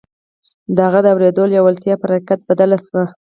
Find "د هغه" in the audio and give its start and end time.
0.75-0.99